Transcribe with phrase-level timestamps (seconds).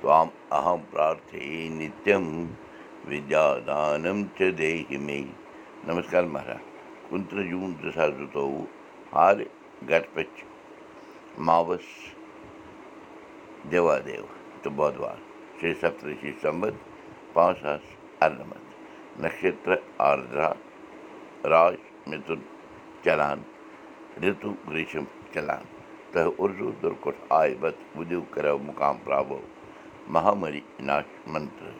[0.00, 0.28] تام
[0.58, 2.28] اَہَمدانے
[5.06, 5.20] مے
[5.86, 6.62] نمس مہراج
[7.08, 8.10] کُن جوٗن دِثر
[9.88, 10.22] گٹا
[13.70, 13.86] دو
[14.62, 15.12] श्री بودھو
[15.60, 16.74] شیٚیہِ سپتِی سَمت
[17.32, 17.86] پانٛژھ
[19.22, 19.70] नक्षत्र
[20.08, 20.50] आर्द्रा
[21.52, 21.74] राज
[22.08, 22.40] मिथुन
[23.04, 23.38] चलान।
[24.20, 25.62] مِتُن چلان رِتُو گریٖشم چلان
[26.12, 29.38] تہٕ اُردو دُرکُٹھ آے بت بُدِو کَرو مُقام پرٛابو
[30.14, 31.72] مہامری ناش منتر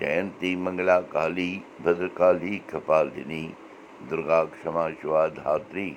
[0.00, 1.50] جینتی منگلا کالی
[1.82, 3.44] بدرکالی کپالنی
[4.10, 5.90] دُرگا کما شِوا دھاتری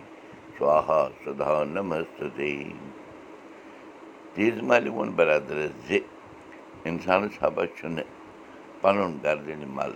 [0.58, 1.52] سوہا سدا
[4.94, 6.00] ووٚن برادرس زِ
[6.90, 8.10] اِنسانس ہبا چھُنہٕ
[8.82, 9.94] پَنُن گردنہِ مل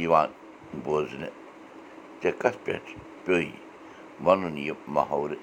[0.00, 0.30] یِوان
[0.84, 1.34] بوزنہٕ
[2.64, 2.90] پٮ۪ٹھ
[3.24, 3.67] پیٚوٚے
[4.24, 5.36] وَنُن یہِ محورٕ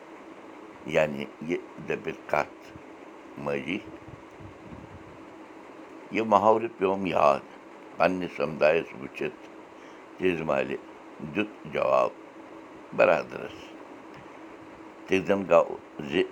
[0.95, 1.57] یعنی یہِ
[1.88, 2.71] دٔپِتھ کَتھ
[3.44, 3.77] ماجی
[6.11, 7.44] یہِ محورٕ پیوٚم یاد
[7.97, 9.44] پنٛنِس سمدایَس وٕچھِتھ
[10.47, 10.75] مالہِ
[11.35, 12.11] دیُت جواب
[12.97, 13.58] برادرس
[15.07, 15.75] تہِ زَن گوٚو
[16.09, 16.23] زِ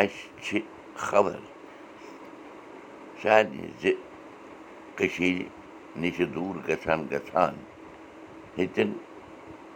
[0.00, 0.58] اَسہِ چھِ
[1.06, 1.38] خبر
[3.22, 3.92] سارنٕے زِ
[4.96, 5.44] کٔشیٖرِ
[6.00, 7.54] نِشہِ دوٗر گژھان گژھان
[8.58, 8.90] ہیٚتِن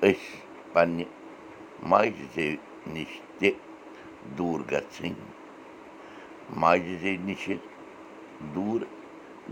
[0.09, 0.27] أسۍ
[0.73, 1.05] پنٛنہِ
[1.91, 2.57] ماجہِ زیوِ
[2.95, 3.51] نِش تہِ
[4.37, 5.15] دوٗر گژھٕنۍ
[6.61, 7.57] ماجہِ زیوِ نِشہِ
[8.55, 8.81] دوٗر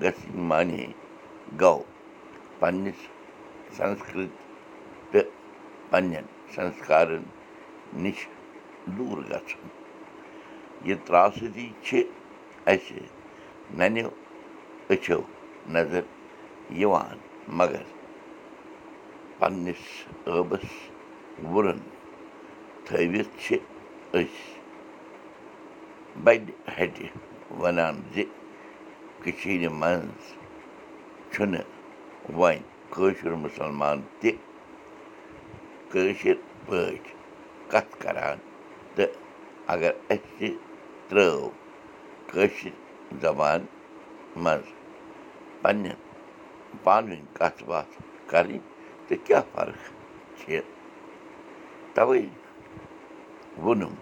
[0.03, 0.87] گژھٕنۍ معنے
[1.61, 1.83] گوٚو
[2.59, 3.01] پنٛنِس
[3.77, 4.33] سنسکرت
[5.11, 5.31] تہٕ
[5.91, 7.25] پنٛنٮ۪ن سنسکارن
[8.03, 8.19] نِش
[8.97, 9.69] دوٗر گژھُن
[10.87, 12.03] یہِ ترٛاسٔری چھِ
[12.73, 13.01] اَسہِ
[13.79, 14.11] ننیو
[14.93, 15.21] أچھو
[15.75, 16.05] نظر
[16.81, 17.19] یِوان
[22.87, 23.57] تھٲوِتھ چھِ
[24.19, 24.45] أسۍ
[26.25, 26.43] بَڑِ
[26.77, 27.07] ہَٹہِ
[27.61, 28.25] وَنان زِ
[29.23, 30.25] کٔشیٖرِ منٛز
[31.33, 31.69] چھُنہٕ
[32.39, 34.31] وۄنۍ کٲشُر مُسلمان تہِ
[35.91, 36.37] کٲشِر
[36.67, 37.15] پٲٹھۍ
[37.71, 38.39] کَتھ کَران
[38.95, 39.11] تہٕ
[39.73, 40.49] اگر اَسہِ
[41.09, 41.51] ترٛٲو
[42.31, 42.75] کٲشِر
[43.23, 43.61] زبان
[44.43, 44.67] منٛز
[45.63, 45.99] پنٛنٮ۪ن
[46.85, 47.93] پانہٕ ؤنۍ کَتھ باتھ
[48.31, 48.61] کَرٕنۍ
[49.07, 49.81] تہٕ کیٛاہ فرق
[50.39, 50.61] چھِ
[51.95, 52.21] تَوَے
[53.63, 53.95] ووٚنُم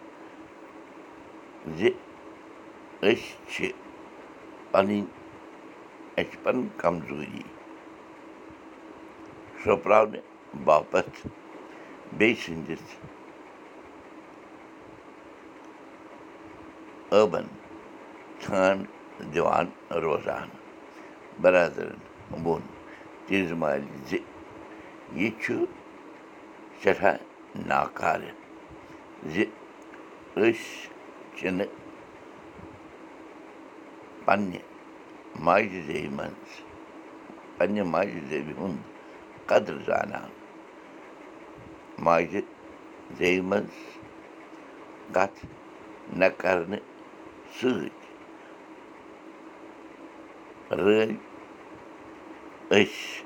[1.78, 1.80] زِ
[3.08, 3.14] أسۍ
[3.50, 3.56] چھِ
[4.72, 5.00] پَنٕنۍ
[6.18, 7.42] اَسہِ چھِ پَنٕنۍ کمزوٗری
[9.62, 10.24] سوٚپراونہٕ
[10.64, 11.16] باپتھ
[12.18, 12.84] بیٚیہِ سٕنٛدِس
[17.10, 17.46] ٲبَن
[18.42, 18.80] ژھانٛڈ
[19.34, 19.66] دِوان
[20.02, 20.48] روزان
[21.42, 22.00] بَرادَرَن
[22.44, 22.62] ووٚن
[23.26, 24.10] تیٖژ مالہِ زِ
[25.18, 25.54] یہِ چھُ
[26.80, 27.16] سٮ۪ٹھاہ
[27.68, 28.43] ناکارٕ
[29.22, 29.34] زِ
[30.36, 30.52] أسۍ
[31.36, 31.68] چھِنہٕ
[34.24, 34.58] پنٛنہِ
[35.44, 36.50] ماجہِ زیوِ منٛز
[37.56, 38.82] پنٛنہِ ماجہِ زیوِ ہُنٛد
[39.48, 40.30] قدٕر زانان
[42.04, 42.40] ماجہِ
[43.18, 43.76] زیوِ منٛز
[45.14, 45.38] کَتھ
[46.18, 46.82] نہ کَرنہٕ
[47.56, 48.02] سۭتۍ
[50.78, 51.16] رٲوۍ
[52.70, 53.24] أسۍ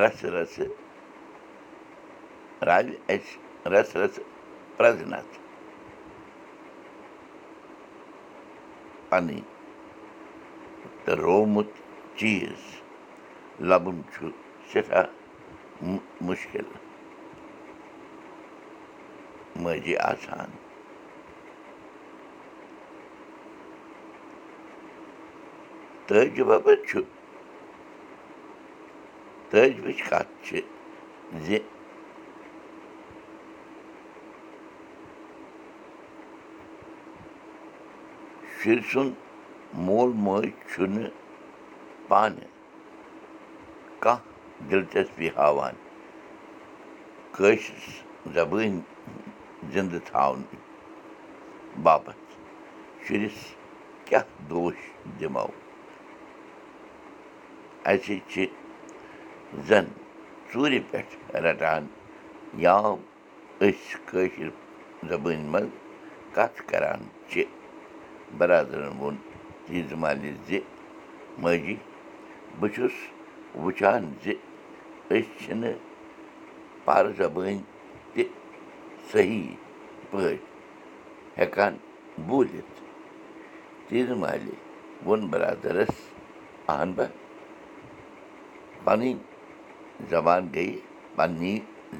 [0.00, 0.68] رَسہٕ رَسہٕ
[2.68, 3.38] راوِ اَسہِ
[3.72, 4.24] رَسہٕ رَسہٕ
[4.80, 5.34] پرٛزنَتھ
[9.08, 9.40] پَنٕنۍ
[11.04, 11.70] تہٕ رومُت
[12.18, 12.60] چیٖز
[13.68, 14.24] لَبُن چھُ
[14.70, 15.06] سٮ۪ٹھاہ
[16.26, 16.68] مُشکِل
[19.62, 20.50] مٲجی آسان
[26.06, 26.98] تٲجہِ بَبَر چھُ
[29.50, 30.58] تٲجوٕچ کَتھ چھِ
[38.62, 39.14] شُرۍ سُنٛد
[39.86, 41.10] مول موج چھُنہٕ
[42.08, 42.48] پانہٕ
[44.02, 44.24] کانٛہہ
[44.70, 45.74] دِلچسپی ہاوان
[47.34, 47.78] کٲشِر
[48.34, 48.80] زبٲنۍ
[49.72, 50.58] زِنٛدٕ تھاونہٕ
[51.84, 52.28] باپتھ
[53.04, 53.38] شُرِس
[54.06, 54.76] کیٛاہ دوش
[55.18, 55.46] دِمو
[57.90, 58.44] اَسہِ چھِ
[59.68, 59.86] زَن
[60.50, 61.12] ژوٗرِ پٮ۪ٹھ
[61.44, 61.82] رَٹان
[62.64, 62.76] یا
[63.64, 64.48] أسۍ کٲشِر
[65.08, 65.72] زبٲنۍ منٛز
[66.34, 67.00] کَتھ کَران
[67.30, 67.44] چھِ
[68.38, 69.16] بَرادَرَن ووٚن
[69.66, 70.58] تیٖژ مالہِ زِ
[71.42, 71.76] ماجی
[72.58, 72.94] بہٕ چھُس
[73.62, 74.26] وٕچھان زِ
[75.10, 75.74] أسۍ چھِنہٕ
[76.84, 77.58] پَر زبٲنۍ
[78.12, 78.22] تہِ
[79.12, 79.46] صحیح
[80.10, 80.38] پٲٹھۍ
[81.38, 81.72] ہٮ۪کان
[82.26, 82.76] بوٗلِتھ۔
[84.22, 84.54] مالہِ
[85.06, 85.94] ووٚن بَرادَرَس
[86.72, 86.90] اَہن
[88.84, 89.14] پَنٕنۍ
[90.10, 90.68] زبان گٔے
[91.16, 91.54] پنٛنی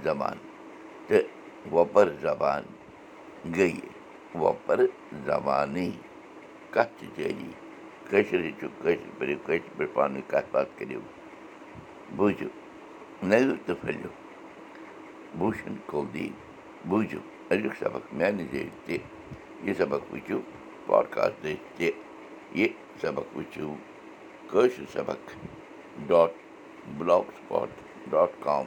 [0.05, 0.37] زبان
[1.07, 1.25] تہٕ
[1.73, 2.63] وۄپَر زبان
[3.57, 3.89] گٔیہِ
[4.41, 4.79] وۄپَر
[5.27, 5.91] زبانٕے
[6.75, 7.51] کَتھ چھِ جٲری
[8.09, 11.01] کٲشِر ہیٚچھِو کٲشِر پٲٹھۍ پٲٹھۍ پانہٕ ؤنۍ کَتھ باتھ کٔرِو
[12.17, 12.49] بوٗزِو
[13.29, 14.11] نٔوِو تہٕ پھٔلِو
[15.39, 16.33] بوٗشَن کولدیٖن
[16.89, 17.21] بوٗزِو
[17.51, 18.97] أزیُک سبق ذٔریعہِ تہِ
[19.65, 20.39] یہِ سبق وٕچھِو
[20.87, 21.91] پاڈکاسٹ دٔسۍ تہِ
[22.59, 22.69] یہِ
[23.03, 23.75] سبق وٕچھِو
[24.51, 25.21] کٲشِر Sabaq
[26.09, 26.31] dot
[27.37, 27.69] blogspot
[28.11, 28.65] dot com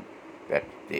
[0.47, 0.99] پٮ۪ٹھ تہِ